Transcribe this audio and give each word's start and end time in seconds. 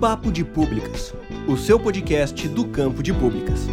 Papo 0.00 0.30
de 0.30 0.44
Públicas, 0.44 1.12
o 1.48 1.56
seu 1.56 1.76
podcast 1.76 2.46
do 2.46 2.68
campo 2.68 3.02
de 3.02 3.12
públicas. 3.12 3.66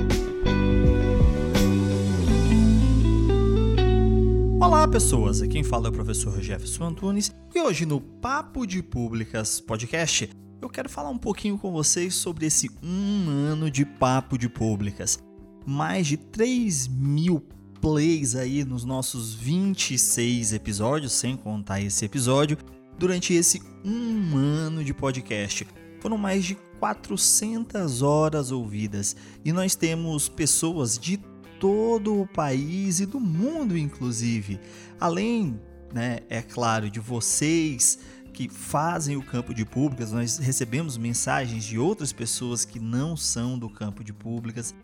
Olá, 4.59 4.87
pessoas! 4.87 5.43
Aqui 5.43 5.53
quem 5.53 5.63
fala 5.63 5.85
é 5.85 5.89
o 5.89 5.93
professor 5.93 6.41
Jefferson 6.41 6.85
Antunes 6.85 7.31
e 7.53 7.61
hoje 7.61 7.85
no 7.85 8.01
Papo 8.01 8.65
de 8.65 8.81
Públicas 8.81 9.59
podcast 9.59 10.27
eu 10.59 10.67
quero 10.67 10.89
falar 10.89 11.09
um 11.11 11.17
pouquinho 11.17 11.59
com 11.59 11.71
vocês 11.71 12.15
sobre 12.15 12.47
esse 12.47 12.71
um 12.81 13.29
ano 13.29 13.69
de 13.69 13.85
Papo 13.85 14.35
de 14.35 14.49
Públicas. 14.49 15.19
Mais 15.63 16.07
de 16.07 16.17
3 16.17 16.87
mil 16.87 17.39
plays 17.79 18.35
aí 18.35 18.65
nos 18.65 18.83
nossos 18.83 19.35
26 19.35 20.53
episódios, 20.53 21.11
sem 21.11 21.37
contar 21.37 21.81
esse 21.81 22.03
episódio, 22.03 22.57
durante 22.97 23.31
esse 23.31 23.61
um 23.85 24.35
ano 24.35 24.83
de 24.83 24.91
podcast. 24.91 25.67
Foram 26.05 26.19
mais 26.19 26.45
de 26.45 26.53
400 26.79 28.03
horas 28.03 28.51
ouvidas 28.51 29.15
e 29.43 29.51
nós 29.51 29.73
temos 29.73 30.29
pessoas 30.29 30.99
de 30.99 31.17
todo 31.59 32.21
o 32.21 32.27
país 32.27 32.99
e 32.99 33.07
do 33.07 33.19
mundo, 33.19 33.75
inclusive. 33.75 34.59
Além, 34.99 35.59
né, 35.91 36.19
é 36.29 36.43
claro, 36.43 36.91
de 36.91 36.99
vocês 36.99 37.97
que 38.31 38.47
fazem 38.47 39.17
o 39.17 39.23
campo 39.23 39.51
de 39.51 39.65
públicas, 39.65 40.11
nós 40.11 40.37
recebemos 40.37 40.95
mensagens 40.95 41.63
de 41.63 41.79
outras 41.79 42.13
pessoas 42.13 42.63
que 42.63 42.79
não 42.79 43.17
são 43.17 43.57
do 43.57 43.67
campo 43.67 44.03
de 44.03 44.13
públicas. 44.13 44.75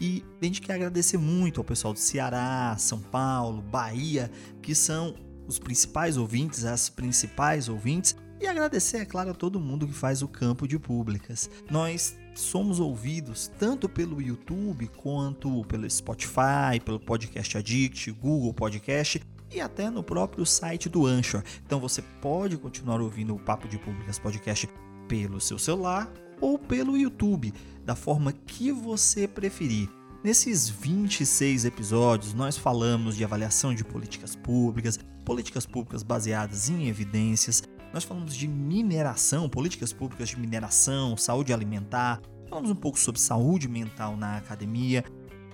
E 0.00 0.24
a 0.42 0.44
gente 0.44 0.60
quer 0.60 0.74
agradecer 0.74 1.18
muito 1.18 1.60
ao 1.60 1.64
pessoal 1.64 1.94
do 1.94 2.00
Ceará, 2.00 2.74
São 2.80 2.98
Paulo, 2.98 3.62
Bahia, 3.62 4.28
que 4.60 4.74
são 4.74 5.14
os 5.46 5.56
principais 5.56 6.16
ouvintes, 6.16 6.64
as 6.64 6.88
principais 6.88 7.68
ouvintes, 7.68 8.16
e 8.40 8.46
agradecer, 8.46 8.98
é 8.98 9.04
claro, 9.04 9.30
a 9.30 9.34
todo 9.34 9.60
mundo 9.60 9.86
que 9.86 9.92
faz 9.92 10.22
o 10.22 10.28
campo 10.28 10.66
de 10.66 10.78
públicas. 10.78 11.48
Nós 11.70 12.16
somos 12.34 12.80
ouvidos 12.80 13.50
tanto 13.58 13.88
pelo 13.88 14.20
YouTube 14.20 14.88
quanto 14.96 15.64
pelo 15.64 15.88
Spotify, 15.88 16.80
pelo 16.84 16.98
Podcast 16.98 17.56
Addict, 17.56 18.10
Google 18.12 18.52
Podcast 18.52 19.22
e 19.52 19.60
até 19.60 19.88
no 19.88 20.02
próprio 20.02 20.44
site 20.44 20.88
do 20.88 21.06
Anchor. 21.06 21.42
Então 21.64 21.78
você 21.78 22.02
pode 22.20 22.56
continuar 22.56 23.00
ouvindo 23.00 23.34
o 23.34 23.38
Papo 23.38 23.68
de 23.68 23.78
Públicas 23.78 24.18
Podcast 24.18 24.68
pelo 25.08 25.40
seu 25.40 25.58
celular 25.58 26.12
ou 26.40 26.58
pelo 26.58 26.96
YouTube, 26.96 27.54
da 27.84 27.94
forma 27.94 28.32
que 28.32 28.72
você 28.72 29.28
preferir. 29.28 29.88
Nesses 30.24 30.68
26 30.68 31.66
episódios, 31.66 32.32
nós 32.32 32.56
falamos 32.56 33.14
de 33.14 33.24
avaliação 33.24 33.74
de 33.74 33.84
políticas 33.84 34.34
públicas, 34.34 34.98
políticas 35.24 35.66
públicas 35.66 36.02
baseadas 36.02 36.70
em 36.70 36.88
evidências, 36.88 37.62
nós 37.94 38.02
falamos 38.02 38.34
de 38.34 38.48
mineração, 38.48 39.48
políticas 39.48 39.92
públicas 39.92 40.30
de 40.30 40.36
mineração, 40.36 41.16
saúde 41.16 41.52
alimentar, 41.52 42.20
falamos 42.48 42.68
um 42.68 42.74
pouco 42.74 42.98
sobre 42.98 43.20
saúde 43.20 43.68
mental 43.68 44.16
na 44.16 44.36
academia. 44.36 45.04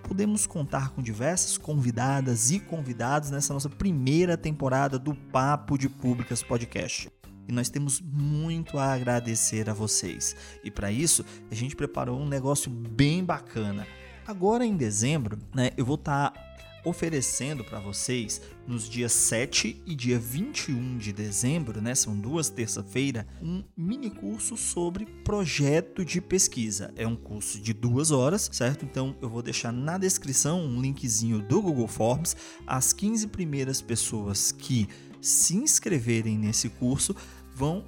Podemos 0.03 0.47
contar 0.47 0.89
com 0.89 1.03
diversas 1.03 1.59
convidadas 1.59 2.51
e 2.51 2.59
convidados 2.59 3.31
nessa 3.31 3.53
nossa 3.53 3.69
primeira 3.69 4.39
temporada 4.39 4.99
do 4.99 5.15
Papo 5.15 5.77
de 5.77 5.87
Públicas 5.91 6.43
Podcast. 6.43 7.11
E 7.47 7.53
nós 7.53 7.69
temos 7.69 8.01
muito 8.01 8.79
a 8.79 8.95
agradecer 8.95 9.69
a 9.69 9.75
vocês. 9.75 10.35
E 10.65 10.71
para 10.71 10.91
isso, 10.91 11.23
a 11.51 11.55
gente 11.55 11.77
preparou 11.77 12.19
um 12.19 12.27
negócio 12.27 12.71
bem 12.71 13.23
bacana. 13.23 13.87
Agora 14.27 14.65
em 14.65 14.79
dezembro, 14.79 15.39
né, 15.55 15.73
eu 15.77 15.85
vou 15.85 15.97
estar 15.97 16.31
tá 16.31 16.41
oferecendo 16.85 17.65
para 17.65 17.81
vocês 17.81 18.41
nos 18.67 18.89
dias 18.89 19.13
7 19.13 19.83
e 19.87 19.95
dia 19.95 20.19
21 20.19 20.99
de 20.99 21.13
dezembro, 21.13 21.81
né, 21.81 21.95
são 21.95 22.19
duas 22.19 22.49
terça-feira, 22.49 23.27
um 23.43 23.63
mini 23.77 24.11
curso 24.11 24.57
sobre 24.57 25.07
projeto 25.25 26.05
de 26.05 26.21
pesquisa. 26.21 26.93
É 26.97 27.07
um 27.07 27.17
curso 27.17 27.61
de 27.61 27.73
duas 27.73 28.11
horas, 28.11 28.49
certo? 28.53 28.85
Então 28.85 29.17
eu 29.21 29.29
vou 29.29 29.43
deixar 29.43 29.73
na 29.73 29.99
descrição 29.99 30.61
um 30.61 30.81
linkzinho 30.81 31.41
do 31.41 31.61
Google 31.61 31.89
Forms. 31.89 32.37
As 32.67 32.93
15 32.93 33.29
primeiras 33.29 33.81
pessoas 33.81 34.53
que 34.53 34.89
se 35.21 35.57
inscreverem 35.57 36.39
nesse 36.39 36.69
curso 36.69 37.15
vão 37.55 37.85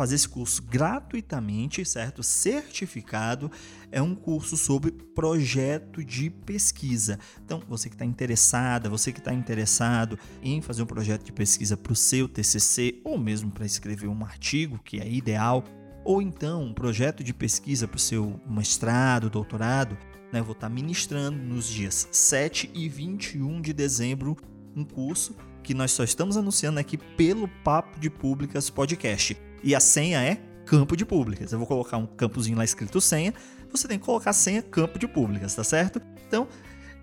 fazer 0.00 0.14
esse 0.14 0.28
curso 0.30 0.62
gratuitamente, 0.62 1.84
certo? 1.84 2.22
Certificado. 2.22 3.52
É 3.92 4.00
um 4.00 4.14
curso 4.14 4.56
sobre 4.56 4.92
projeto 4.92 6.02
de 6.02 6.30
pesquisa. 6.30 7.18
Então, 7.44 7.60
você 7.68 7.90
que 7.90 7.96
está 7.96 8.06
interessada, 8.06 8.88
você 8.88 9.12
que 9.12 9.18
está 9.18 9.34
interessado 9.34 10.18
em 10.42 10.62
fazer 10.62 10.82
um 10.82 10.86
projeto 10.86 11.22
de 11.22 11.32
pesquisa 11.32 11.76
para 11.76 11.92
o 11.92 11.96
seu 11.96 12.26
TCC 12.26 13.02
ou 13.04 13.18
mesmo 13.18 13.50
para 13.50 13.66
escrever 13.66 14.06
um 14.06 14.24
artigo, 14.24 14.80
que 14.82 14.98
é 14.98 15.06
ideal, 15.06 15.64
ou 16.02 16.22
então 16.22 16.64
um 16.64 16.72
projeto 16.72 17.22
de 17.22 17.34
pesquisa 17.34 17.86
para 17.86 17.98
o 17.98 18.00
seu 18.00 18.40
mestrado, 18.48 19.28
doutorado, 19.28 19.98
né? 20.32 20.40
Vou 20.40 20.52
estar 20.52 20.70
tá 20.70 20.74
ministrando 20.74 21.36
nos 21.36 21.68
dias 21.68 22.08
7 22.10 22.70
e 22.72 22.88
21 22.88 23.60
de 23.60 23.74
dezembro 23.74 24.34
um 24.74 24.82
curso 24.82 25.36
que 25.62 25.74
nós 25.74 25.90
só 25.90 26.04
estamos 26.04 26.38
anunciando 26.38 26.80
aqui 26.80 26.96
pelo 26.96 27.46
Papo 27.62 28.00
de 28.00 28.08
Públicas 28.08 28.70
Podcast. 28.70 29.49
E 29.62 29.74
a 29.74 29.80
senha 29.80 30.22
é 30.22 30.40
campo 30.64 30.96
de 30.96 31.04
públicas. 31.04 31.52
Eu 31.52 31.58
vou 31.58 31.66
colocar 31.66 31.96
um 31.96 32.06
campozinho 32.06 32.56
lá 32.56 32.64
escrito 32.64 33.00
senha. 33.00 33.34
Você 33.70 33.88
tem 33.88 33.98
que 33.98 34.04
colocar 34.04 34.32
senha 34.32 34.62
campo 34.62 34.98
de 34.98 35.06
públicas, 35.08 35.54
tá 35.54 35.64
certo? 35.64 36.00
Então, 36.26 36.46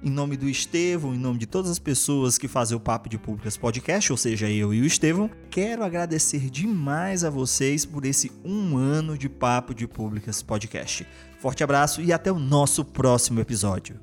em 0.02 0.10
nome 0.10 0.38
do 0.38 0.48
Estevão, 0.48 1.14
em 1.14 1.18
nome 1.18 1.40
de 1.40 1.46
todas 1.46 1.72
as 1.72 1.80
pessoas 1.80 2.38
que 2.38 2.48
fazem 2.48 2.78
o 2.78 2.80
Papo 2.80 3.10
de 3.10 3.18
Públicas 3.18 3.58
Podcast, 3.58 4.12
ou 4.12 4.18
seja, 4.18 4.50
eu 4.50 4.74
e 4.74 4.82
o 4.82 4.86
Estevão, 4.86 5.30
quero 5.50 5.84
agradecer 5.84 6.50
demais 6.50 7.24
a 7.24 7.30
vocês 7.30 7.86
por 7.86 8.06
esse 8.06 8.32
um 8.44 8.78
ano 8.78 9.18
de 9.18 9.28
Papo 9.28 9.74
de 9.74 9.88
Públicas 9.88 10.42
Podcast. 10.42 11.06
Forte 11.40 11.64
abraço 11.64 12.02
e 12.02 12.14
até 12.14 12.32
o 12.32 12.40
nosso 12.40 12.86
próximo 12.86 13.40
episódio. 13.40 14.00